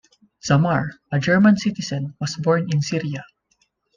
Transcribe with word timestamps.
Zammar, 0.43 0.93
a 1.11 1.19
German 1.19 1.57
citizen, 1.57 2.15
was 2.19 2.35
born 2.35 2.67
in 2.73 2.81
Syria. 2.81 3.23